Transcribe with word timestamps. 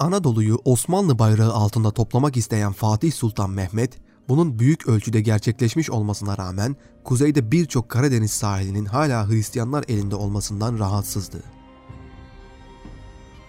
Anadolu'yu 0.00 0.58
Osmanlı 0.64 1.18
bayrağı 1.18 1.52
altında 1.52 1.90
toplamak 1.90 2.36
isteyen 2.36 2.72
Fatih 2.72 3.12
Sultan 3.12 3.50
Mehmet, 3.50 3.98
bunun 4.28 4.58
büyük 4.58 4.88
ölçüde 4.88 5.20
gerçekleşmiş 5.20 5.90
olmasına 5.90 6.38
rağmen 6.38 6.76
kuzeyde 7.04 7.52
birçok 7.52 7.88
Karadeniz 7.88 8.30
sahilinin 8.30 8.84
hala 8.84 9.28
Hristiyanlar 9.28 9.84
elinde 9.88 10.16
olmasından 10.16 10.78
rahatsızdı. 10.78 11.42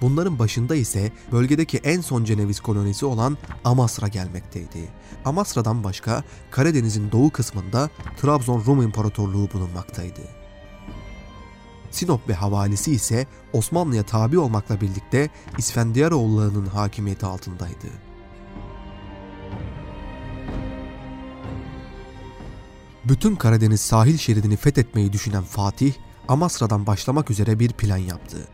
Bunların 0.02 0.40
başında 0.40 0.76
ise 0.76 1.12
bölgedeki 1.32 1.78
en 1.78 2.02
son 2.02 2.24
Ceneviz 2.24 2.60
kolonisi 2.60 3.06
olan 3.06 3.38
Amasra 3.66 4.08
gelmekteydi. 4.08 4.90
Amasra'dan 5.26 5.84
başka 5.84 6.24
Karadeniz'in 6.52 7.12
doğu 7.12 7.30
kısmında 7.30 7.90
Trabzon 8.22 8.66
Rum 8.66 8.82
İmparatorluğu 8.82 9.50
bulunmaktaydı. 9.54 10.41
Sinop 11.92 12.30
ve 12.30 12.34
havalisi 12.34 12.92
ise 12.92 13.28
Osmanlı'ya 13.54 14.04
tabi 14.04 14.40
olmakla 14.40 14.82
birlikte 14.82 15.30
İsfendiyaroğullarının 15.58 16.66
hakimiyeti 16.66 17.26
altındaydı. 17.26 17.88
Bütün 23.06 23.36
Karadeniz 23.36 23.82
sahil 23.82 24.18
şeridini 24.18 24.56
fethetmeyi 24.56 25.14
düşünen 25.14 25.44
Fatih, 25.44 25.94
Amasra'dan 26.28 26.88
başlamak 26.88 27.32
üzere 27.32 27.60
bir 27.60 27.74
plan 27.74 27.98
yaptı. 27.98 28.48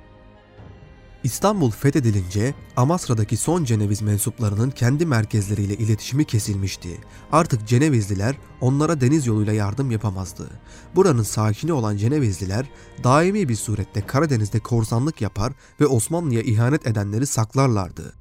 İstanbul 1.27 1.71
fethedilince 1.71 2.53
Amasra'daki 2.77 3.37
son 3.37 3.63
Ceneviz 3.63 4.01
mensuplarının 4.01 4.69
kendi 4.69 5.05
merkezleriyle 5.05 5.75
iletişimi 5.75 6.25
kesilmişti. 6.25 6.97
Artık 7.31 7.67
Cenevizliler 7.67 8.35
onlara 8.61 9.01
deniz 9.01 9.27
yoluyla 9.27 9.53
yardım 9.53 9.91
yapamazdı. 9.91 10.49
Buranın 10.95 11.23
sakini 11.23 11.73
olan 11.73 11.97
Cenevizliler 11.97 12.65
daimi 13.03 13.49
bir 13.49 13.55
surette 13.55 14.01
Karadeniz'de 14.01 14.59
korsanlık 14.59 15.21
yapar 15.21 15.53
ve 15.81 15.87
Osmanlı'ya 15.87 16.41
ihanet 16.41 16.87
edenleri 16.87 17.27
saklarlardı 17.27 18.13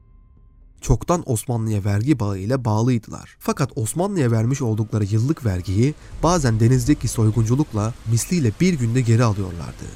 çoktan 0.81 1.23
Osmanlı'ya 1.27 1.85
vergi 1.85 2.21
bağı 2.21 2.39
ile 2.39 2.65
bağlıydılar. 2.65 3.37
Fakat 3.39 3.71
Osmanlı'ya 3.77 4.31
vermiş 4.31 4.63
oldukları 4.63 5.05
yıllık 5.05 5.45
vergiyi 5.45 5.95
bazen 6.23 6.61
denizdeki 6.61 7.09
soygunculukla 7.09 7.95
misliyle 8.11 8.53
bir 8.61 8.75
günde 8.75 9.01
geri 9.01 9.25
alıyorlardı. 9.25 9.87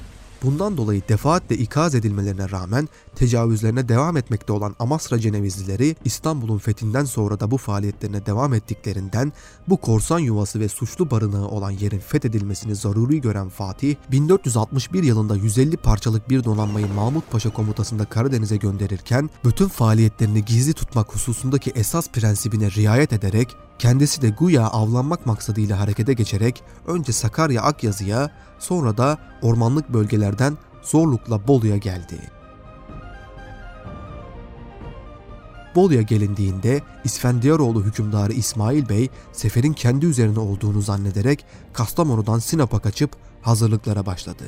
Bundan 0.42 0.76
dolayı 0.76 1.02
defaatle 1.08 1.56
ikaz 1.56 1.94
edilmelerine 1.94 2.50
rağmen 2.50 2.88
tecavüzlerine 3.16 3.88
devam 3.88 4.16
etmekte 4.16 4.52
olan 4.52 4.76
Amasra 4.78 5.18
Cenevizlileri 5.18 5.96
İstanbul'un 6.04 6.58
fethinden 6.58 7.04
sonra 7.04 7.40
da 7.40 7.50
bu 7.50 7.58
faaliyetlerine 7.58 8.26
devam 8.26 8.54
ettiklerinden 8.54 9.32
bu 9.68 9.76
korsan 9.76 10.18
yuvası 10.18 10.60
ve 10.60 10.68
suçlu 10.68 11.10
barınağı 11.10 11.48
olan 11.48 11.70
yerin 11.70 11.98
fethedilmesini 11.98 12.74
zaruri 12.74 13.20
gören 13.20 13.48
Fatih 13.48 13.96
1461 14.10 15.02
yılında 15.02 15.36
150 15.36 15.76
parçalık 15.76 16.30
bir 16.30 16.44
donanmayı 16.44 16.86
Mahmut 16.94 17.30
Paşa 17.30 17.50
komutasında 17.50 18.04
Karadeniz'e 18.04 18.56
gönderirken 18.56 19.30
bütün 19.44 19.68
faaliyetlerini 19.68 20.44
gizli 20.44 20.72
tutmak 20.72 21.14
hususundaki 21.14 21.70
esas 21.70 22.08
prensibine 22.08 22.70
riayet 22.70 23.12
ederek 23.12 23.56
kendisi 23.78 24.22
de 24.22 24.28
güya 24.40 24.66
avlanmak 24.66 25.26
maksadıyla 25.26 25.80
harekete 25.80 26.12
geçerek 26.12 26.62
önce 26.86 27.12
Sakarya 27.12 27.62
Akyazı'ya 27.62 28.30
sonra 28.58 28.96
da 28.96 29.18
ormanlık 29.42 29.88
bölgelerden 29.88 30.58
zorlukla 30.82 31.48
Bolu'ya 31.48 31.76
geldi. 31.76 32.39
Bolu'ya 35.80 36.02
gelindiğinde 36.02 36.82
İsfendiyaroğlu 37.04 37.84
hükümdarı 37.84 38.32
İsmail 38.32 38.88
Bey 38.88 39.08
seferin 39.32 39.72
kendi 39.72 40.06
üzerine 40.06 40.38
olduğunu 40.38 40.82
zannederek 40.82 41.44
Kastamonu'dan 41.72 42.38
Sinop'a 42.38 42.78
kaçıp 42.78 43.10
hazırlıklara 43.42 44.06
başladı. 44.06 44.44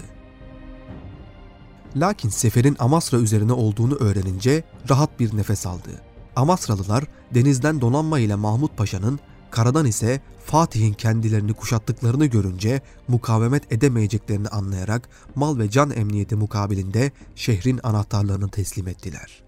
Lakin 1.96 2.28
seferin 2.28 2.76
Amasra 2.78 3.18
üzerine 3.18 3.52
olduğunu 3.52 3.94
öğrenince 3.94 4.64
rahat 4.90 5.20
bir 5.20 5.36
nefes 5.36 5.66
aldı. 5.66 5.90
Amasralılar 6.36 7.04
denizden 7.34 7.80
donanma 7.80 8.18
ile 8.18 8.34
Mahmut 8.34 8.76
Paşa'nın, 8.76 9.20
karadan 9.50 9.86
ise 9.86 10.20
Fatih'in 10.46 10.92
kendilerini 10.92 11.52
kuşattıklarını 11.52 12.26
görünce 12.26 12.80
mukavemet 13.08 13.72
edemeyeceklerini 13.72 14.48
anlayarak 14.48 15.08
mal 15.34 15.58
ve 15.58 15.70
can 15.70 15.90
emniyeti 15.90 16.36
mukabilinde 16.36 17.12
şehrin 17.34 17.80
anahtarlarını 17.82 18.48
teslim 18.48 18.88
ettiler. 18.88 19.42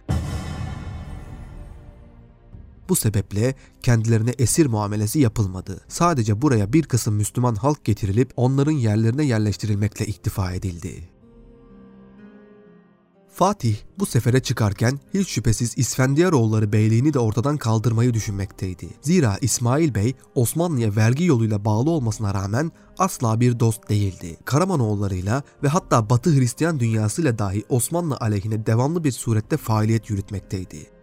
Bu 2.88 2.96
sebeple 2.96 3.54
kendilerine 3.82 4.34
esir 4.38 4.66
muamelesi 4.66 5.18
yapılmadı. 5.18 5.80
Sadece 5.88 6.42
buraya 6.42 6.72
bir 6.72 6.82
kısım 6.82 7.14
Müslüman 7.14 7.54
halk 7.54 7.84
getirilip 7.84 8.32
onların 8.36 8.72
yerlerine 8.72 9.24
yerleştirilmekle 9.24 10.06
iktifa 10.06 10.52
edildi. 10.52 11.14
Fatih 13.34 13.76
bu 13.98 14.06
sefere 14.06 14.40
çıkarken 14.40 15.00
hiç 15.14 15.28
şüphesiz 15.28 15.78
İsfendiyaroğulları 15.78 16.72
beyliğini 16.72 17.14
de 17.14 17.18
ortadan 17.18 17.56
kaldırmayı 17.56 18.14
düşünmekteydi. 18.14 18.88
Zira 19.02 19.38
İsmail 19.40 19.94
Bey 19.94 20.14
Osmanlı'ya 20.34 20.96
vergi 20.96 21.24
yoluyla 21.24 21.64
bağlı 21.64 21.90
olmasına 21.90 22.34
rağmen 22.34 22.72
asla 22.98 23.40
bir 23.40 23.60
dost 23.60 23.88
değildi. 23.88 24.36
Karamanoğullarıyla 24.44 25.42
ve 25.62 25.68
hatta 25.68 26.10
Batı 26.10 26.30
Hristiyan 26.30 26.80
dünyasıyla 26.80 27.38
dahi 27.38 27.64
Osmanlı 27.68 28.16
aleyhine 28.16 28.66
devamlı 28.66 29.04
bir 29.04 29.12
surette 29.12 29.56
faaliyet 29.56 30.10
yürütmekteydi. 30.10 30.93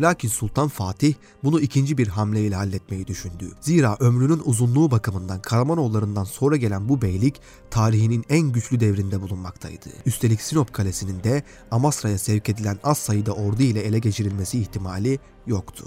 Lakin 0.00 0.28
Sultan 0.28 0.68
Fatih 0.68 1.14
bunu 1.44 1.60
ikinci 1.60 1.98
bir 1.98 2.08
hamleyle 2.08 2.54
halletmeyi 2.54 3.06
düşündü. 3.06 3.50
Zira 3.60 3.96
ömrünün 4.00 4.42
uzunluğu 4.44 4.90
bakımından 4.90 5.42
Karamanoğullarından 5.42 6.24
sonra 6.24 6.56
gelen 6.56 6.88
bu 6.88 7.02
beylik 7.02 7.40
tarihinin 7.70 8.24
en 8.28 8.52
güçlü 8.52 8.80
devrinde 8.80 9.20
bulunmaktaydı. 9.20 9.88
Üstelik 10.06 10.42
Sinop 10.42 10.72
Kalesi'nin 10.72 11.24
de 11.24 11.42
Amasra'ya 11.70 12.18
sevk 12.18 12.48
edilen 12.48 12.78
az 12.84 12.98
sayıda 12.98 13.32
ordu 13.32 13.62
ile 13.62 13.80
ele 13.80 13.98
geçirilmesi 13.98 14.60
ihtimali 14.60 15.18
yoktu. 15.46 15.84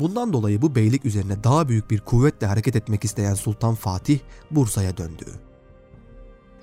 Bundan 0.00 0.32
dolayı 0.32 0.62
bu 0.62 0.74
beylik 0.74 1.04
üzerine 1.04 1.44
daha 1.44 1.68
büyük 1.68 1.90
bir 1.90 2.00
kuvvetle 2.00 2.46
hareket 2.46 2.76
etmek 2.76 3.04
isteyen 3.04 3.34
Sultan 3.34 3.74
Fatih 3.74 4.18
Bursa'ya 4.50 4.96
döndü. 4.96 5.49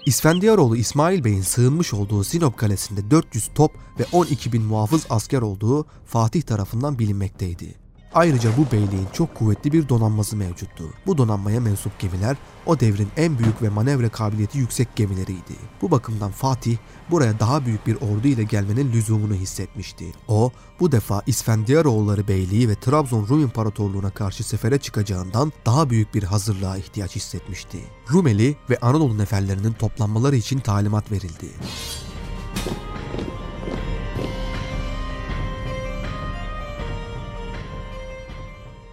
İsfendiyaroğlu 0.08 0.78
İsmail 0.78 1.24
Bey'in 1.24 1.42
sığınmış 1.42 1.94
olduğu 1.94 2.24
Sinop 2.24 2.58
Kalesi'nde 2.58 3.12
400 3.12 3.50
top 3.56 3.72
ve 4.00 4.06
12 4.12 4.54
bin 4.54 4.64
muhafız 4.64 5.06
asker 5.10 5.42
olduğu 5.42 5.86
Fatih 6.06 6.42
tarafından 6.42 7.00
bilinmekteydi. 7.00 7.87
Ayrıca 8.18 8.50
bu 8.58 8.72
beyliğin 8.72 9.08
çok 9.14 9.36
kuvvetli 9.36 9.72
bir 9.72 9.90
donanması 9.90 10.36
mevcuttu. 10.36 10.84
Bu 11.06 11.18
donanmaya 11.18 11.60
mensup 11.60 12.00
gemiler 12.00 12.38
o 12.66 12.80
devrin 12.80 13.08
en 13.18 13.40
büyük 13.40 13.62
ve 13.62 13.70
manevra 13.70 14.10
kabiliyeti 14.10 14.58
yüksek 14.58 14.96
gemileriydi. 14.96 15.54
Bu 15.82 15.92
bakımdan 15.92 16.32
Fatih 16.32 16.78
buraya 17.12 17.40
daha 17.40 17.66
büyük 17.66 17.88
bir 17.88 17.96
ordu 17.96 18.28
ile 18.28 18.44
gelmenin 18.44 18.92
lüzumunu 18.92 19.34
hissetmişti. 19.34 20.06
O 20.28 20.52
bu 20.80 20.92
defa 20.92 21.22
İsfendiyaroğulları 21.28 22.28
Beyliği 22.28 22.70
ve 22.70 22.76
Trabzon 22.76 23.28
Rum 23.28 23.42
İmparatorluğu'na 23.42 24.10
karşı 24.10 24.44
sefere 24.44 24.78
çıkacağından 24.78 25.54
daha 25.66 25.90
büyük 25.90 26.14
bir 26.14 26.24
hazırlığa 26.24 26.78
ihtiyaç 26.78 27.16
hissetmişti. 27.16 27.78
Rumeli 28.12 28.58
ve 28.70 28.78
Anadolu 28.82 29.18
neferlerinin 29.18 29.74
toplanmaları 29.74 30.36
için 30.36 30.60
talimat 30.60 31.12
verildi. 31.12 31.48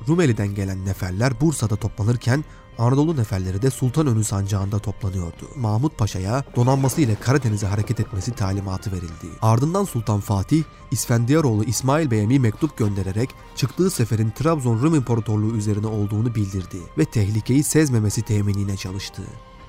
Rumeli'den 0.09 0.55
gelen 0.55 0.85
neferler 0.85 1.41
Bursa'da 1.41 1.77
toplanırken 1.77 2.45
Anadolu 2.79 3.17
neferleri 3.17 3.63
de 3.63 3.71
Sultanönü 3.71 4.25
sancağında 4.25 4.79
toplanıyordu. 4.79 5.49
Mahmut 5.57 5.99
Paşa'ya 5.99 6.45
donanması 6.57 7.01
ile 7.01 7.15
Karadeniz'e 7.15 7.67
hareket 7.67 8.01
etmesi 8.01 8.33
talimatı 8.33 8.93
verildi. 8.93 9.27
Ardından 9.43 9.85
Sultan 9.85 10.21
Fatih, 10.21 10.65
İsfendiyaroğlu 10.91 11.65
İsmail 11.65 12.11
Bey'e 12.11 12.29
bir 12.29 12.39
mektup 12.39 12.77
göndererek 12.77 13.31
çıktığı 13.57 13.91
seferin 13.91 14.31
Trabzon 14.31 14.83
Rum 14.83 14.95
İmparatorluğu 14.95 15.57
üzerine 15.57 15.87
olduğunu 15.87 16.35
bildirdi 16.35 16.79
ve 16.99 17.05
tehlikeyi 17.05 17.65
sezmemesi 17.65 18.23
teminine 18.23 18.77
çalıştı 18.77 19.23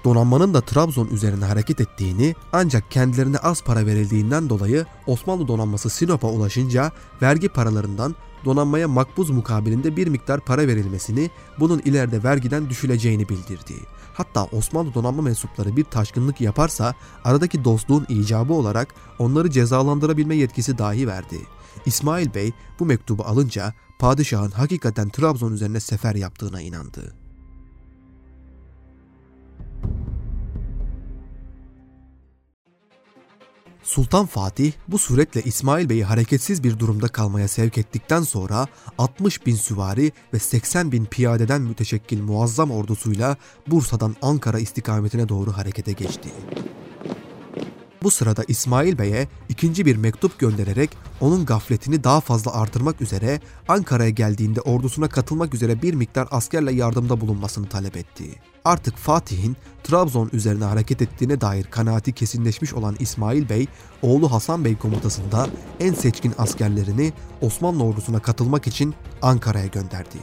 donanmanın 0.06 0.54
da 0.54 0.62
Trabzon 0.62 1.08
üzerine 1.08 1.46
hareket 1.46 1.82
ettiğini 1.82 2.36
ancak 2.54 2.92
kendilerine 2.92 3.38
az 3.38 3.64
para 3.64 3.86
verildiğinden 3.86 4.50
dolayı 4.50 4.86
Osmanlı 5.08 5.48
donanması 5.48 5.90
Sinop'a 5.90 6.28
ulaşınca 6.28 6.92
vergi 7.22 7.50
paralarından 7.50 8.16
donanmaya 8.46 8.88
makbuz 8.88 9.30
mukabilinde 9.30 9.96
bir 9.96 10.08
miktar 10.08 10.40
para 10.40 10.68
verilmesini, 10.68 11.30
bunun 11.60 11.80
ileride 11.80 12.24
vergiden 12.24 12.70
düşüleceğini 12.70 13.30
bildirdi. 13.30 13.74
Hatta 14.14 14.44
Osmanlı 14.44 14.94
donanma 14.94 15.22
mensupları 15.22 15.78
bir 15.78 15.84
taşkınlık 15.84 16.42
yaparsa 16.42 16.96
aradaki 17.24 17.64
dostluğun 17.64 18.06
icabı 18.10 18.54
olarak 18.54 18.96
onları 19.20 19.52
cezalandırabilme 19.52 20.36
yetkisi 20.36 20.78
dahi 20.78 21.08
verdi. 21.08 21.40
İsmail 21.86 22.34
Bey 22.34 22.54
bu 22.80 22.86
mektubu 22.86 23.24
alınca 23.24 23.74
padişahın 24.00 24.52
hakikaten 24.52 25.10
Trabzon 25.10 25.52
üzerine 25.52 25.80
sefer 25.80 26.16
yaptığına 26.16 26.62
inandı. 26.62 27.25
Sultan 33.86 34.26
Fatih 34.26 34.72
bu 34.88 34.98
suretle 34.98 35.42
İsmail 35.42 35.90
Bey'i 35.90 36.04
hareketsiz 36.04 36.64
bir 36.64 36.80
durumda 36.80 37.08
kalmaya 37.08 37.48
sevk 37.48 37.78
ettikten 37.78 38.22
sonra 38.22 38.68
60 38.98 39.46
bin 39.46 39.56
süvari 39.56 40.12
ve 40.34 40.40
80 40.40 40.92
bin 40.92 41.06
piyadeden 41.06 41.62
müteşekkil 41.62 42.22
muazzam 42.22 42.72
ordusuyla 42.72 43.38
Bursa'dan 43.68 44.16
Ankara 44.22 44.60
istikametine 44.60 45.30
doğru 45.30 45.52
harekete 45.52 45.92
geçti. 45.92 46.30
Bu 48.04 48.12
sırada 48.12 48.44
İsmail 48.48 48.98
Bey'e 48.98 49.28
ikinci 49.50 49.86
bir 49.86 49.96
mektup 49.96 50.40
göndererek 50.40 50.90
onun 51.22 51.46
gafletini 51.46 52.04
daha 52.04 52.22
fazla 52.22 52.54
artırmak 52.54 53.02
üzere 53.02 53.40
Ankara'ya 53.68 54.10
geldiğinde 54.10 54.62
ordusuna 54.62 55.08
katılmak 55.08 55.54
üzere 55.54 55.82
bir 55.82 55.94
miktar 55.94 56.28
askerle 56.32 56.74
yardımda 56.74 57.22
bulunmasını 57.22 57.70
talep 57.70 57.98
etti. 57.98 58.26
Artık 58.66 58.98
Fatih'in 58.98 59.58
Trabzon 59.84 60.30
üzerine 60.34 60.64
hareket 60.64 61.02
ettiğine 61.02 61.42
dair 61.42 61.64
kanaati 61.64 62.14
kesinleşmiş 62.14 62.74
olan 62.74 62.96
İsmail 63.00 63.50
Bey, 63.50 63.68
oğlu 64.02 64.32
Hasan 64.32 64.66
Bey 64.66 64.78
komutasında 64.78 65.48
en 65.80 65.94
seçkin 65.94 66.34
askerlerini 66.38 67.14
Osmanlı 67.42 67.84
ordusuna 67.84 68.20
katılmak 68.20 68.68
için 68.68 68.96
Ankara'ya 69.22 69.68
gönderdi. 69.68 70.18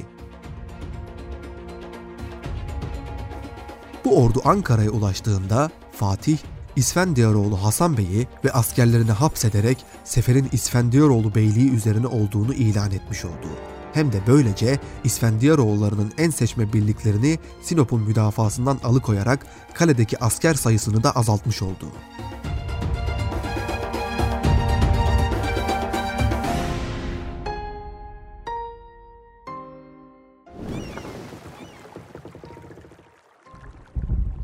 Bu 4.04 4.22
ordu 4.24 4.40
Ankara'ya 4.44 4.90
ulaştığında 4.90 5.70
Fatih 5.92 6.38
İsfendiyaroğlu 6.76 7.64
Hasan 7.64 7.96
Bey'i 7.96 8.26
ve 8.44 8.52
askerlerini 8.52 9.12
hapsederek 9.12 9.84
seferin 10.04 10.48
İsfendiyaroğlu 10.52 11.34
Beyliği 11.34 11.70
üzerine 11.70 12.06
olduğunu 12.06 12.54
ilan 12.54 12.90
etmiş 12.90 13.24
oldu. 13.24 13.48
Hem 13.92 14.12
de 14.12 14.20
böylece 14.26 14.78
İsfendiyaroğullarının 15.04 16.12
en 16.18 16.30
seçme 16.30 16.72
birliklerini 16.72 17.38
Sinop'un 17.62 18.02
müdafasından 18.02 18.78
alıkoyarak 18.84 19.46
kaledeki 19.74 20.24
asker 20.24 20.54
sayısını 20.54 21.02
da 21.02 21.16
azaltmış 21.16 21.62
oldu. 21.62 21.86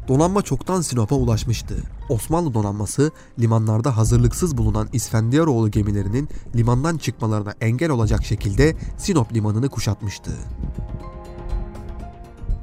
Donanma 0.09 0.43
çoktan 0.43 0.81
Sinop'a 0.81 1.17
ulaşmıştı. 1.17 1.77
Osmanlı 2.09 2.55
donanması 2.55 3.11
limanlarda 3.39 3.97
hazırlıksız 3.97 4.57
bulunan 4.57 4.89
İsfendiyaroğlu 4.93 5.71
gemilerinin 5.71 6.29
limandan 6.57 6.99
çıkmalarına 6.99 7.55
engel 7.61 7.91
olacak 7.91 8.25
şekilde 8.25 8.77
Sinop 8.99 9.35
limanını 9.35 9.69
kuşatmıştı. 9.69 10.31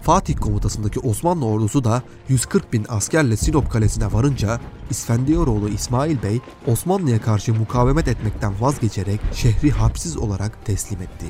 Fatih 0.02 0.36
komutasındaki 0.36 1.00
Osmanlı 1.00 1.46
ordusu 1.46 1.84
da 1.84 2.04
140 2.30 2.74
bin 2.74 2.86
askerle 2.90 3.38
Sinop 3.38 3.72
kalesine 3.72 4.14
varınca 4.14 4.60
İsfendiyaroğlu 4.90 5.70
İsmail 5.70 6.24
Bey 6.24 6.42
Osmanlı'ya 6.68 7.22
karşı 7.22 7.54
mukavemet 7.54 8.08
etmekten 8.08 8.54
vazgeçerek 8.62 9.20
şehri 9.34 9.72
hapsiz 9.72 10.18
olarak 10.18 10.66
teslim 10.66 11.02
etti. 11.02 11.26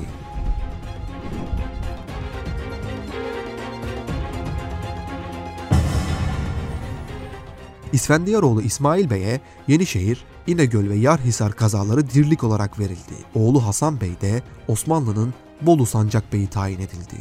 İsfendiyaroğlu 7.96 8.62
İsmail 8.62 9.10
Bey'e 9.10 9.40
Yenişehir, 9.68 10.24
İnegöl 10.46 10.90
ve 10.90 10.96
Yarhisar 10.96 11.52
kazaları 11.52 12.10
dirlik 12.10 12.44
olarak 12.44 12.78
verildi. 12.78 13.14
Oğlu 13.34 13.66
Hasan 13.66 14.00
Bey 14.00 14.20
de 14.20 14.42
Osmanlı'nın 14.68 15.34
Bolu 15.62 15.86
Sancak 15.86 16.32
Bey'i 16.32 16.46
tayin 16.46 16.78
edildi. 16.78 17.16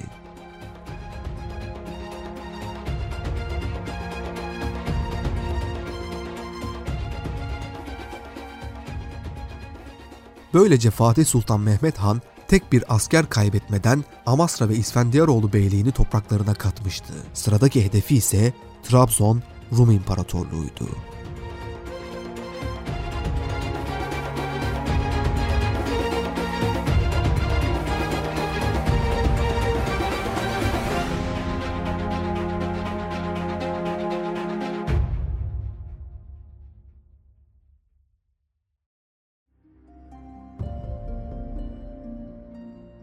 Böylece 10.54 10.92
Fatih 10.92 11.25
Sultan 11.25 11.60
Mehmet 11.60 11.98
Han 11.98 12.22
tek 12.48 12.72
bir 12.72 12.95
asker 12.95 13.30
kaybetmeden 13.30 14.04
Amasra 14.25 14.69
ve 14.69 14.75
İsfendiyaroğlu 14.75 15.54
beyliğini 15.54 15.92
topraklarına 15.92 16.54
katmıştı. 16.54 17.13
Sıradaki 17.33 17.86
hedefi 17.86 18.16
ise 18.16 18.54
Trabzon, 18.83 19.44
Rum 19.77 19.92
İmparatorluğu'ydu. 19.92 20.88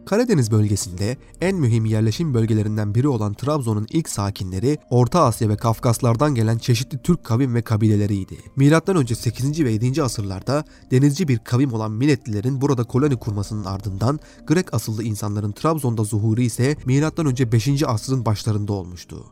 Karadeniz 0.06 0.50
bölgesinde 0.50 1.16
en 1.40 1.56
mühim 1.56 1.84
yerleşim 1.84 2.34
bölgelerinden 2.34 2.94
biri 2.94 3.08
olan 3.08 3.34
Trabzon'un 3.34 3.87
ilk 3.90 4.08
sakinleri 4.08 4.78
Orta 4.90 5.25
Asya 5.25 5.49
ve 5.49 5.56
Kafkaslardan 5.56 6.34
gelen 6.34 6.58
çeşitli 6.58 6.99
Türk 6.99 7.25
kavim 7.25 7.54
ve 7.54 7.62
kabileleriydi. 7.62 8.37
Milattan 8.56 8.96
önce 8.96 9.14
8. 9.14 9.64
ve 9.64 9.72
7. 9.72 10.02
asırlarda 10.02 10.64
denizci 10.90 11.28
bir 11.28 11.38
kavim 11.38 11.72
olan 11.72 11.93
Miletlilerin 11.93 12.60
burada 12.60 12.84
koloni 12.84 13.16
kurmasının 13.16 13.64
ardından 13.64 14.20
Grek 14.46 14.75
asıllı 14.75 15.02
insanların 15.02 15.52
Trabzon'da 15.52 16.05
zuhuru 16.05 16.40
ise 16.40 16.76
milattan 16.84 17.26
önce 17.26 17.52
5. 17.52 17.82
asrın 17.87 18.26
başlarında 18.26 18.72
olmuştu. 18.72 19.25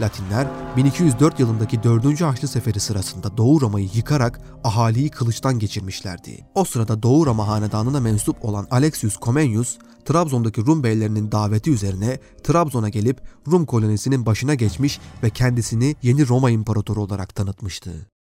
Latinler 0.00 0.48
1204 0.76 1.40
yılındaki 1.40 1.82
4. 1.82 2.20
Haçlı 2.20 2.48
Seferi 2.48 2.80
sırasında 2.80 3.36
Doğu 3.36 3.60
Roma'yı 3.60 3.88
yıkarak 3.94 4.40
ahaliyi 4.64 5.10
kılıçtan 5.10 5.58
geçirmişlerdi. 5.58 6.46
O 6.54 6.64
sırada 6.64 7.02
Doğu 7.02 7.26
Roma 7.26 7.48
hanedanına 7.48 8.00
mensup 8.00 8.44
olan 8.44 8.66
Alexius 8.70 9.20
Comenius, 9.20 9.78
Trabzon'daki 10.04 10.66
Rum 10.66 10.82
beylerinin 10.82 11.32
daveti 11.32 11.70
üzerine 11.70 12.20
Trabzon'a 12.44 12.88
gelip 12.88 13.20
Rum 13.48 13.66
kolonisinin 13.66 14.26
başına 14.26 14.54
geçmiş 14.54 15.00
ve 15.22 15.30
kendisini 15.30 15.96
yeni 16.02 16.28
Roma 16.28 16.50
İmparatoru 16.50 17.02
olarak 17.02 17.34
tanıtmıştı. 17.34 18.15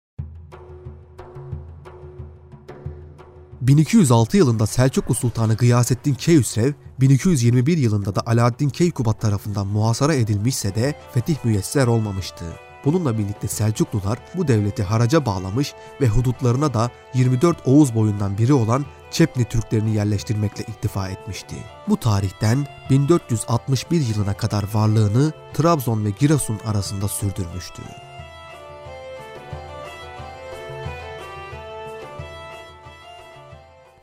1206 3.67 4.37
yılında 4.37 4.67
Selçuklu 4.67 5.15
Sultanı 5.15 5.55
Gıyasettin 5.55 6.13
Keyhüsrev, 6.13 6.73
1221 6.99 7.77
yılında 7.77 8.15
da 8.15 8.21
Alaaddin 8.25 8.69
Keykubat 8.69 9.21
tarafından 9.21 9.67
muhasara 9.67 10.15
edilmişse 10.15 10.75
de 10.75 10.95
fetih 11.13 11.35
müyesser 11.43 11.87
olmamıştı. 11.87 12.45
Bununla 12.85 13.17
birlikte 13.17 13.47
Selçuklular 13.47 14.19
bu 14.35 14.47
devleti 14.47 14.83
haraca 14.83 15.25
bağlamış 15.25 15.73
ve 16.01 16.07
hudutlarına 16.07 16.73
da 16.73 16.91
24 17.13 17.57
Oğuz 17.65 17.95
boyundan 17.95 18.37
biri 18.37 18.53
olan 18.53 18.85
Çepni 19.11 19.45
Türklerini 19.45 19.95
yerleştirmekle 19.95 20.63
iktifa 20.63 21.07
etmişti. 21.09 21.55
Bu 21.87 21.97
tarihten 21.97 22.67
1461 22.89 24.07
yılına 24.07 24.33
kadar 24.33 24.65
varlığını 24.73 25.31
Trabzon 25.53 26.05
ve 26.05 26.09
Giresun 26.09 26.59
arasında 26.65 27.07
sürdürmüştü. 27.07 27.81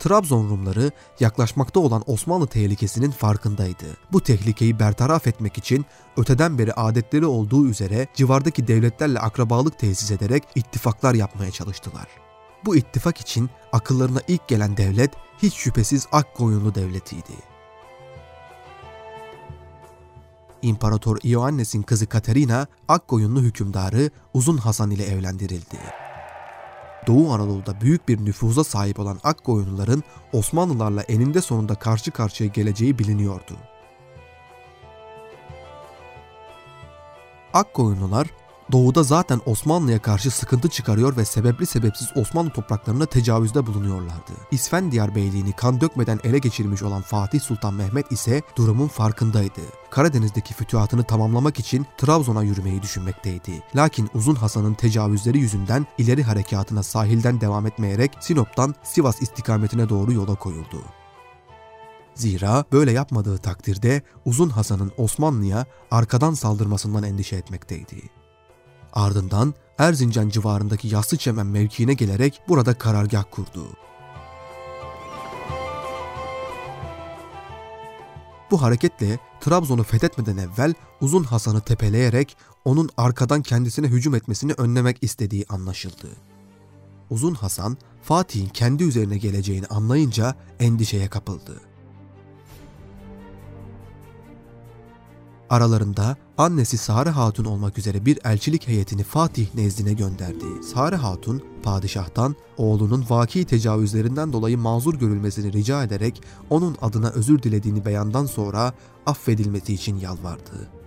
Trabzon 0.00 0.50
Rumları 0.50 0.90
yaklaşmakta 1.20 1.80
olan 1.80 2.02
Osmanlı 2.06 2.46
tehlikesinin 2.46 3.10
farkındaydı. 3.10 3.96
Bu 4.12 4.20
tehlikeyi 4.20 4.78
bertaraf 4.78 5.26
etmek 5.26 5.58
için 5.58 5.86
öteden 6.16 6.58
beri 6.58 6.72
adetleri 6.72 7.26
olduğu 7.26 7.66
üzere 7.66 8.06
civardaki 8.14 8.68
devletlerle 8.68 9.18
akrabalık 9.18 9.78
tesis 9.78 10.10
ederek 10.10 10.42
ittifaklar 10.54 11.14
yapmaya 11.14 11.50
çalıştılar. 11.50 12.06
Bu 12.64 12.76
ittifak 12.76 13.20
için 13.20 13.50
akıllarına 13.72 14.20
ilk 14.28 14.48
gelen 14.48 14.76
devlet 14.76 15.10
hiç 15.42 15.54
şüphesiz 15.54 16.06
Akkoyunlu 16.12 16.74
devletiydi. 16.74 17.32
İmparator 20.62 21.18
Ioannes'in 21.24 21.82
kızı 21.82 22.06
Katerina, 22.06 22.66
Akkoyunlu 22.88 23.42
hükümdarı 23.42 24.10
Uzun 24.34 24.56
Hasan 24.56 24.90
ile 24.90 25.04
evlendirildi. 25.04 25.78
Doğu 27.06 27.32
Anadolu'da 27.32 27.80
büyük 27.80 28.08
bir 28.08 28.24
nüfuza 28.24 28.64
sahip 28.64 28.98
olan 28.98 29.20
Akkoyunluların 29.24 30.02
Osmanlılarla 30.32 31.02
eninde 31.02 31.40
sonunda 31.40 31.74
karşı 31.74 32.10
karşıya 32.10 32.50
geleceği 32.50 32.98
biliniyordu. 32.98 33.56
Akkoyunlular 37.54 38.26
doğuda 38.72 39.02
zaten 39.02 39.40
Osmanlı'ya 39.46 40.02
karşı 40.02 40.30
sıkıntı 40.30 40.68
çıkarıyor 40.68 41.16
ve 41.16 41.24
sebepli 41.24 41.66
sebepsiz 41.66 42.08
Osmanlı 42.16 42.50
topraklarına 42.50 43.06
tecavüzde 43.06 43.66
bulunuyorlardı. 43.66 44.32
İsfendiyar 44.50 45.14
Beyliğini 45.14 45.52
kan 45.52 45.80
dökmeden 45.80 46.20
ele 46.24 46.38
geçirmiş 46.38 46.82
olan 46.82 47.02
Fatih 47.02 47.40
Sultan 47.40 47.74
Mehmet 47.74 48.12
ise 48.12 48.42
durumun 48.56 48.88
farkındaydı. 48.88 49.60
Karadeniz'deki 49.90 50.54
fütühatını 50.54 51.04
tamamlamak 51.04 51.58
için 51.58 51.86
Trabzon'a 51.98 52.42
yürümeyi 52.42 52.82
düşünmekteydi. 52.82 53.62
Lakin 53.76 54.10
Uzun 54.14 54.34
Hasan'ın 54.34 54.74
tecavüzleri 54.74 55.38
yüzünden 55.38 55.86
ileri 55.98 56.22
harekatına 56.22 56.82
sahilden 56.82 57.40
devam 57.40 57.66
etmeyerek 57.66 58.12
Sinop'tan 58.20 58.74
Sivas 58.82 59.22
istikametine 59.22 59.88
doğru 59.88 60.12
yola 60.12 60.34
koyuldu. 60.34 60.82
Zira 62.14 62.64
böyle 62.72 62.92
yapmadığı 62.92 63.38
takdirde 63.38 64.02
Uzun 64.24 64.48
Hasan'ın 64.48 64.92
Osmanlı'ya 64.96 65.66
arkadan 65.90 66.34
saldırmasından 66.34 67.02
endişe 67.02 67.36
etmekteydi. 67.36 68.19
Ardından 68.92 69.54
Erzincan 69.78 70.28
civarındaki 70.28 70.88
Yassıçemen 70.88 71.46
mevkiine 71.46 71.94
gelerek 71.94 72.40
burada 72.48 72.74
karargah 72.74 73.24
kurdu. 73.30 73.66
Bu 78.50 78.62
hareketle 78.62 79.18
Trabzon'u 79.40 79.82
fethetmeden 79.82 80.36
evvel 80.36 80.74
Uzun 81.00 81.24
Hasan'ı 81.24 81.60
tepeleyerek 81.60 82.36
onun 82.64 82.90
arkadan 82.96 83.42
kendisine 83.42 83.86
hücum 83.86 84.14
etmesini 84.14 84.52
önlemek 84.52 84.98
istediği 85.00 85.46
anlaşıldı. 85.48 86.08
Uzun 87.10 87.34
Hasan, 87.34 87.76
Fatih'in 88.02 88.48
kendi 88.48 88.84
üzerine 88.84 89.18
geleceğini 89.18 89.66
anlayınca 89.66 90.34
endişeye 90.60 91.08
kapıldı. 91.08 91.69
Aralarında 95.50 96.16
annesi 96.38 96.78
Sare 96.78 97.10
Hatun 97.10 97.44
olmak 97.44 97.78
üzere 97.78 98.06
bir 98.06 98.18
elçilik 98.24 98.68
heyetini 98.68 99.02
Fatih 99.02 99.54
nezdine 99.54 99.92
gönderdi. 99.92 100.44
Sare 100.74 100.96
Hatun, 100.96 101.42
padişahtan 101.62 102.36
oğlunun 102.56 103.04
vaki 103.10 103.44
tecavüzlerinden 103.44 104.32
dolayı 104.32 104.58
mazur 104.58 104.94
görülmesini 104.94 105.52
rica 105.52 105.84
ederek 105.84 106.22
onun 106.50 106.76
adına 106.82 107.10
özür 107.10 107.42
dilediğini 107.42 107.84
beyandan 107.84 108.26
sonra 108.26 108.72
affedilmesi 109.06 109.74
için 109.74 109.96
yalvardı. 109.96 110.79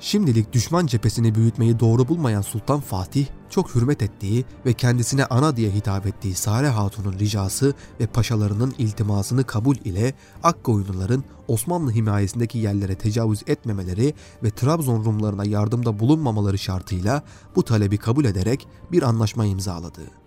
Şimdilik 0.00 0.52
düşman 0.52 0.86
cephesini 0.86 1.34
büyütmeyi 1.34 1.80
doğru 1.80 2.08
bulmayan 2.08 2.42
Sultan 2.42 2.80
Fatih, 2.80 3.26
çok 3.50 3.74
hürmet 3.74 4.02
ettiği 4.02 4.44
ve 4.66 4.72
kendisine 4.72 5.24
ana 5.24 5.56
diye 5.56 5.70
hitap 5.70 6.06
ettiği 6.06 6.34
Sare 6.34 6.68
Hatun'un 6.68 7.18
ricası 7.18 7.74
ve 8.00 8.06
paşalarının 8.06 8.74
iltimasını 8.78 9.44
kabul 9.44 9.76
ile 9.76 10.14
Akkoyunluların 10.42 11.24
Osmanlı 11.48 11.92
himayesindeki 11.92 12.58
yerlere 12.58 12.94
tecavüz 12.94 13.42
etmemeleri 13.46 14.14
ve 14.42 14.50
Trabzon 14.50 15.04
Rumlarına 15.04 15.44
yardımda 15.44 15.98
bulunmamaları 15.98 16.58
şartıyla 16.58 17.22
bu 17.56 17.62
talebi 17.62 17.98
kabul 17.98 18.24
ederek 18.24 18.68
bir 18.92 19.02
anlaşma 19.02 19.46
imzaladı. 19.46 20.19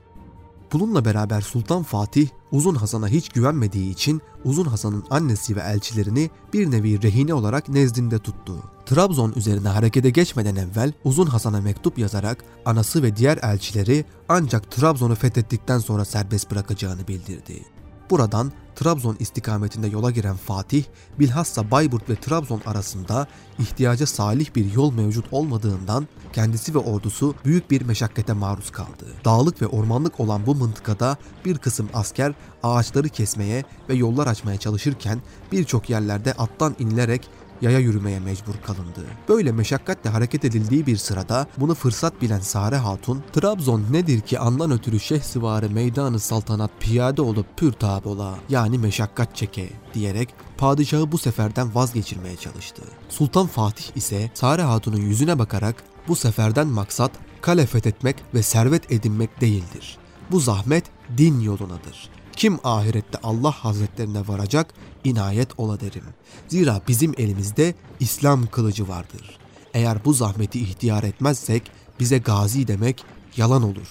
Bununla 0.74 1.06
beraber 1.06 1.42
Sultan 1.42 1.84
Fatih 1.84 2.28
Uzun 2.52 2.76
Hasan'a 2.76 3.08
hiç 3.08 3.30
güvenmediği 3.30 3.92
için 3.92 4.22
Uzun 4.46 4.66
Hasan'ın 4.66 5.04
annesi 5.10 5.56
ve 5.56 5.60
elçilerini 5.60 6.30
bir 6.54 6.72
nevi 6.72 7.02
rehine 7.02 7.34
olarak 7.34 7.70
nezdinde 7.70 8.20
tuttu. 8.20 8.64
Trabzon 8.86 9.34
üzerine 9.36 9.68
harekete 9.68 10.10
geçmeden 10.10 10.56
evvel 10.56 10.94
Uzun 11.04 11.26
Hasan'a 11.26 11.62
mektup 11.62 11.98
yazarak 11.98 12.46
anası 12.66 13.04
ve 13.04 13.16
diğer 13.16 13.38
elçileri 13.38 14.06
ancak 14.30 14.72
Trabzon'u 14.72 15.16
fethettikten 15.16 15.80
sonra 15.80 16.06
serbest 16.06 16.52
bırakacağını 16.52 17.08
bildirdi. 17.08 17.73
Buradan 18.14 18.52
Trabzon 18.76 19.16
istikametinde 19.20 19.88
yola 19.88 20.12
giren 20.12 20.36
Fatih, 20.36 20.84
bilhassa 21.20 21.72
Bayburt 21.72 22.10
ve 22.10 22.16
Trabzon 22.16 22.62
arasında 22.66 23.28
ihtiyaca 23.60 24.06
salih 24.06 24.56
bir 24.56 24.74
yol 24.74 24.94
mevcut 24.94 25.26
olmadığından 25.32 26.08
kendisi 26.34 26.76
ve 26.76 26.78
ordusu 26.78 27.36
büyük 27.46 27.72
bir 27.72 27.82
meşakkate 27.82 28.34
maruz 28.34 28.72
kaldı. 28.72 29.06
Dağlık 29.26 29.62
ve 29.62 29.68
ormanlık 29.68 30.20
olan 30.20 30.46
bu 30.46 30.56
mıntıkada 30.56 31.18
bir 31.46 31.58
kısım 31.58 31.90
asker 31.94 32.34
ağaçları 32.64 33.10
kesmeye 33.10 33.64
ve 33.90 33.94
yollar 33.94 34.28
açmaya 34.28 34.58
çalışırken 34.58 35.22
birçok 35.52 35.90
yerlerde 35.90 36.34
attan 36.34 36.76
inilerek 36.80 37.30
yaya 37.64 37.80
yürümeye 37.80 38.20
mecbur 38.20 38.54
kalındı. 38.66 39.06
Böyle 39.30 39.52
meşakkatle 39.52 40.10
hareket 40.10 40.46
edildiği 40.46 40.86
bir 40.86 40.98
sırada 40.98 41.48
bunu 41.58 41.76
fırsat 41.76 42.22
bilen 42.22 42.40
Sare 42.40 42.78
Hatun, 42.78 43.24
Trabzon 43.34 43.84
nedir 43.92 44.22
ki 44.22 44.40
andan 44.40 44.72
ötürü 44.72 45.00
Şehsivarı 45.00 45.70
meydanı 45.70 46.20
saltanat 46.20 46.72
piyade 46.80 47.22
olup 47.22 47.58
pür 47.58 47.72
tabola 47.72 48.36
yani 48.50 48.78
meşakkat 48.78 49.36
çeke 49.36 49.70
diyerek 49.94 50.30
padişahı 50.58 51.12
bu 51.12 51.18
seferden 51.18 51.76
vazgeçirmeye 51.76 52.36
çalıştı. 52.36 52.82
Sultan 53.10 53.48
Fatih 53.48 53.86
ise 53.96 54.32
Sare 54.34 54.62
Hatun'un 54.62 55.02
yüzüne 55.02 55.40
bakarak 55.40 55.84
bu 56.08 56.16
seferden 56.16 56.68
maksat 56.68 57.12
kale 57.42 57.66
fethetmek 57.66 58.16
ve 58.34 58.44
servet 58.44 58.92
edinmek 58.92 59.42
değildir. 59.42 59.98
Bu 60.32 60.40
zahmet 60.40 60.86
din 61.18 61.40
yolunadır. 61.40 62.10
Kim 62.36 62.60
ahirette 62.64 63.18
Allah 63.24 63.52
hazretlerine 63.52 64.28
varacak 64.28 64.74
inayet 65.04 65.60
ola 65.60 65.80
derim. 65.80 66.04
Zira 66.48 66.82
bizim 66.88 67.14
elimizde 67.18 67.76
İslam 68.00 68.48
kılıcı 68.48 68.88
vardır. 68.88 69.38
Eğer 69.74 70.06
bu 70.06 70.14
zahmeti 70.14 70.60
ihtiyar 70.60 71.04
etmezsek 71.04 71.72
bize 72.00 72.18
gazi 72.18 72.68
demek 72.68 73.06
yalan 73.38 73.64
olur 73.64 73.88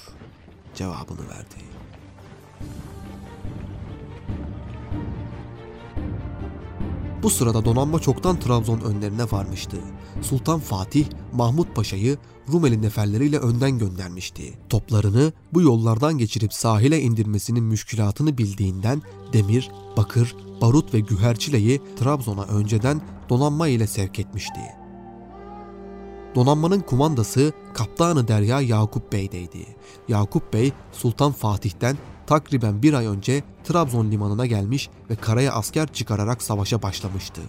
cevabını 0.75 1.29
verdi. 1.29 1.63
Bu 7.23 7.31
sırada 7.31 7.64
donanma 7.64 8.00
çoktan 8.00 8.41
Trabzon 8.41 8.81
önlerine 8.81 9.25
varmıştı. 9.33 9.76
Sultan 10.23 10.61
Fatih, 10.61 11.07
Mahmut 11.33 11.75
Paşa'yı 11.75 12.19
Rumeli 12.52 12.83
neferleriyle 12.83 13.38
önden 13.38 13.79
göndermişti. 13.79 14.59
Toplarını 14.69 15.33
bu 15.55 15.62
yollardan 15.62 16.19
geçirip 16.19 16.52
sahile 16.52 17.00
indirmesinin 17.00 17.64
müşkülatını 17.64 18.38
bildiğinden 18.38 19.02
demir, 19.33 19.71
bakır, 19.97 20.37
barut 20.61 20.95
ve 20.95 21.00
güherçileyi 21.00 21.81
Trabzon'a 21.99 22.45
önceden 22.45 23.00
donanma 23.29 23.69
ile 23.69 23.87
sevk 23.87 24.19
etmişti. 24.19 24.82
Donanmanın 26.35 26.81
kumandası 26.81 27.53
Kaptanı 27.75 28.29
Derya 28.29 28.61
Yakup 28.61 29.12
Bey'deydi. 29.12 29.67
Yakup 30.09 30.53
Bey, 30.53 30.73
Sultan 30.93 31.33
Fatih'ten 31.33 31.99
takriben 32.27 32.83
bir 32.83 32.95
ay 32.95 33.07
önce 33.07 33.43
Trabzon 33.65 34.11
limanına 34.11 34.47
gelmiş 34.47 34.91
ve 35.11 35.17
karaya 35.17 35.53
asker 35.53 35.93
çıkararak 35.93 36.43
savaşa 36.43 36.83
başlamıştı. 36.83 37.41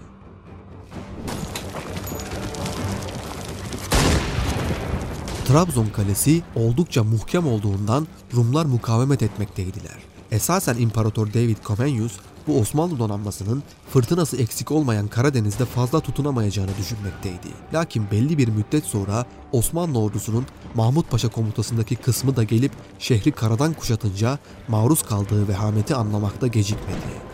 Trabzon 5.47 5.87
kalesi 5.87 6.41
oldukça 6.55 7.03
muhkem 7.03 7.47
olduğundan 7.47 8.07
Rumlar 8.35 8.65
mukavemet 8.65 9.23
etmekteydiler. 9.23 9.97
Esasen 10.31 10.77
İmparator 10.77 11.27
David 11.27 11.57
Comenius 11.65 12.13
bu 12.47 12.59
Osmanlı 12.59 12.99
donanmasının 12.99 13.63
fırtınası 13.89 14.37
eksik 14.37 14.71
olmayan 14.71 15.07
Karadeniz'de 15.07 15.65
fazla 15.65 15.99
tutunamayacağını 15.99 16.77
düşünmekteydi. 16.77 17.47
Lakin 17.73 18.11
belli 18.11 18.37
bir 18.37 18.47
müddet 18.47 18.85
sonra 18.85 19.25
Osmanlı 19.51 19.99
ordusunun 19.99 20.45
Mahmut 20.75 21.11
Paşa 21.11 21.29
komutasındaki 21.29 21.95
kısmı 21.95 22.35
da 22.35 22.43
gelip 22.43 22.71
şehri 22.99 23.31
karadan 23.31 23.73
kuşatınca 23.73 24.39
maruz 24.67 25.03
kaldığı 25.03 25.47
vehameti 25.47 25.95
anlamakta 25.95 26.47
gecikmedi. 26.47 27.32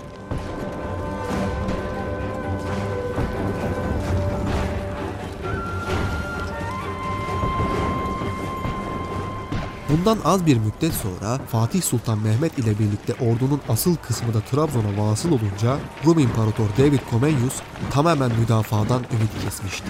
Bundan 9.89 10.17
az 10.25 10.45
bir 10.45 10.57
müddet 10.57 10.93
sonra 10.93 11.37
Fatih 11.47 11.81
Sultan 11.81 12.19
Mehmet 12.19 12.57
ile 12.57 12.79
birlikte 12.79 13.13
ordunun 13.13 13.61
asıl 13.69 13.95
kısmı 13.95 14.33
da 14.33 14.41
Trabzon'a 14.41 14.97
vasıl 14.97 15.29
olunca 15.29 15.79
Rum 16.05 16.19
İmparator 16.19 16.67
David 16.77 16.99
Comenius 17.11 17.55
tamamen 17.91 18.31
müdafadan 18.39 19.03
ümit 19.13 19.43
kesmişti. 19.43 19.89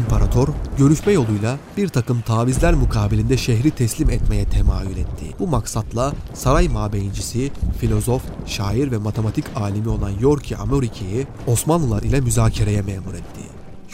İmparator 0.00 0.48
görüşme 0.78 1.12
yoluyla 1.12 1.58
bir 1.76 1.88
takım 1.88 2.20
tavizler 2.20 2.74
mukabilinde 2.74 3.36
şehri 3.36 3.70
teslim 3.70 4.10
etmeye 4.10 4.44
temayül 4.44 4.96
etti. 4.96 5.24
Bu 5.38 5.46
maksatla 5.46 6.12
saray 6.34 6.68
mabeyincisi, 6.68 7.50
filozof, 7.78 8.22
şair 8.46 8.90
ve 8.90 8.98
matematik 8.98 9.44
alimi 9.56 9.88
olan 9.88 10.10
Yorki 10.20 10.56
Amoriki'yi 10.56 11.26
Osmanlılar 11.46 12.02
ile 12.02 12.20
müzakereye 12.20 12.82
memur 12.82 13.14
etti. 13.14 13.40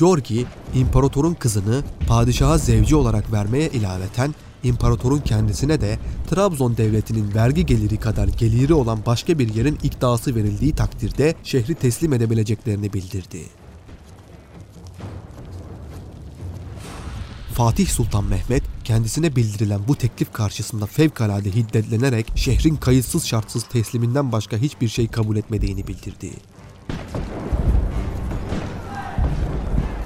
Yorki, 0.00 0.46
imparatorun 0.75 1.34
kızını 1.34 1.82
padişaha 2.08 2.58
zevci 2.58 2.96
olarak 2.96 3.32
vermeye 3.32 3.68
ilaveten 3.68 4.34
imparatorun 4.62 5.20
kendisine 5.20 5.80
de 5.80 5.98
Trabzon 6.30 6.76
devletinin 6.76 7.34
vergi 7.34 7.66
geliri 7.66 7.96
kadar 7.96 8.28
geliri 8.28 8.75
olan 8.75 8.98
başka 9.06 9.38
bir 9.38 9.54
yerin 9.54 9.78
ikdası 9.82 10.34
verildiği 10.34 10.72
takdirde 10.72 11.34
şehri 11.42 11.75
teslim 11.75 12.12
edebileceklerini 12.12 12.92
bildirdi. 12.92 13.65
Fatih 17.56 17.88
Sultan 17.88 18.25
Mehmet 18.25 18.62
kendisine 18.84 19.36
bildirilen 19.36 19.80
bu 19.88 19.96
teklif 19.96 20.32
karşısında 20.32 20.86
fevkalade 20.86 21.50
hiddetlenerek 21.50 22.32
şehrin 22.34 22.76
kayıtsız 22.76 23.26
şartsız 23.26 23.64
tesliminden 23.64 24.32
başka 24.32 24.56
hiçbir 24.56 24.88
şey 24.88 25.08
kabul 25.08 25.36
etmediğini 25.36 25.86
bildirdi. 25.86 26.30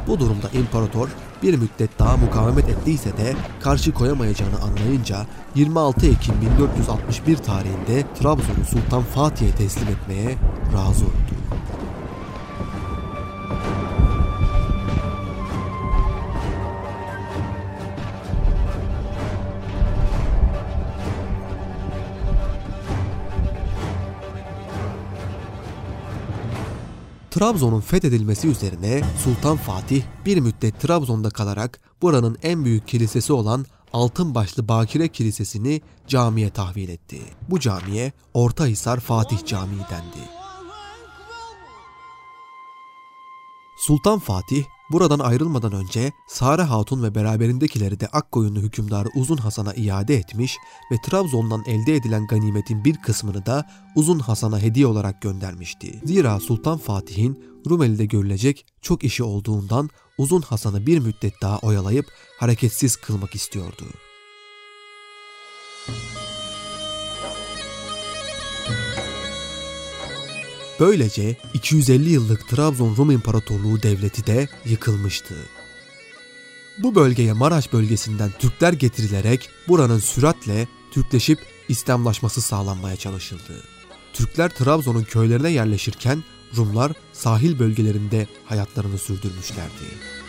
Bu 0.07 0.21
durumda 0.21 0.49
imparator 0.53 1.09
bir 1.43 1.55
müddet 1.55 1.99
daha 1.99 2.17
mukavemet 2.17 2.69
ettiyse 2.69 3.17
de 3.17 3.35
karşı 3.61 3.95
koyamayacağını 3.95 4.61
anlayınca 4.63 5.27
26 5.55 6.07
Ekim 6.07 6.35
1461 6.41 7.37
tarihinde 7.37 8.07
Trabzon'u 8.21 8.65
Sultan 8.71 9.03
Fatih'e 9.03 9.51
teslim 9.51 9.89
etmeye 9.89 10.37
razı 10.73 11.05
oldu. 11.05 11.40
Trabzon'un 27.41 27.81
fethedilmesi 27.81 28.49
üzerine 28.49 29.03
Sultan 29.25 29.57
Fatih 29.57 30.03
bir 30.27 30.39
müddet 30.39 30.81
Trabzon'da 30.81 31.31
kalarak 31.31 31.81
buranın 32.03 32.39
en 32.43 32.65
büyük 32.65 32.89
kilisesi 32.89 33.33
olan 33.33 33.67
Altınbaşlı 33.93 34.69
Bakire 34.69 35.09
Kilisesi'ni 35.09 35.81
camiye 36.07 36.51
tahvil 36.51 36.89
etti. 36.89 37.21
Bu 37.49 37.61
camiye 37.61 38.13
Ortahisar 38.35 39.01
Fatih 39.01 39.47
Camii 39.47 39.81
dendi. 39.91 40.29
Sultan 43.79 44.19
Fatih 44.19 44.65
buradan 44.93 45.19
ayrılmadan 45.19 45.73
önce 45.73 46.13
Sare 46.29 46.63
Hatun 46.63 47.03
ve 47.03 47.15
beraberindekileri 47.15 48.01
de 48.01 48.07
Akkoyunlu 48.07 48.61
hükümdarı 48.61 49.09
Uzun 49.15 49.37
Hasan'a 49.37 49.75
iade 49.75 50.17
etmiş 50.17 50.57
ve 50.93 50.97
Trabzon'dan 51.05 51.65
elde 51.67 51.95
edilen 51.95 52.27
ganimetin 52.27 52.85
bir 52.85 52.97
kısmını 52.97 53.47
da 53.47 53.67
Uzun 53.97 54.19
Hasan'a 54.19 54.61
hediye 54.61 54.87
olarak 54.87 55.23
göndermişti. 55.23 56.01
Zira 56.05 56.41
Sultan 56.41 56.79
Fatih'in 56.79 57.45
Rumeli'de 57.71 58.07
görülecek 58.07 58.67
çok 58.83 59.05
işi 59.05 59.23
olduğundan 59.23 59.91
Uzun 60.19 60.43
Hasan'ı 60.43 60.87
bir 60.87 60.99
müddet 60.99 61.35
daha 61.43 61.59
oyalayıp 61.59 62.07
hareketsiz 62.39 62.97
kılmak 62.97 63.35
istiyordu. 63.35 63.85
Böylece 70.81 71.37
250 71.55 72.11
yıllık 72.11 72.49
Trabzon 72.49 72.97
Rum 72.97 73.11
İmparatorluğu 73.11 73.83
devleti 73.83 74.27
de 74.27 74.49
yıkılmıştı. 74.65 75.35
Bu 76.79 76.95
bölgeye 76.95 77.33
Maraş 77.33 77.73
bölgesinden 77.73 78.31
Türkler 78.39 78.73
getirilerek 78.73 79.51
buranın 79.69 79.99
süratle 79.99 80.69
Türkleşip 80.91 81.39
İslamlaşması 81.69 82.41
sağlanmaya 82.43 82.97
çalışıldı. 82.97 83.63
Türkler 84.13 84.49
Trabzon'un 84.49 85.05
köylerine 85.05 85.51
yerleşirken 85.51 86.25
Rumlar 86.57 86.93
sahil 87.13 87.59
bölgelerinde 87.59 88.27
hayatlarını 88.45 88.99
sürdürmüşlerdi. 88.99 90.20